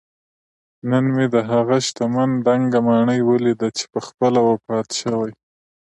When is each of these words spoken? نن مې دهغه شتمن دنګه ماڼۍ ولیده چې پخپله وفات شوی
نن 0.89 1.05
مې 1.15 1.25
دهغه 1.35 1.77
شتمن 1.87 2.29
دنګه 2.45 2.79
ماڼۍ 2.87 3.19
ولیده 3.23 3.67
چې 3.77 3.83
پخپله 3.93 4.39
وفات 4.49 4.87
شوی 4.99 5.31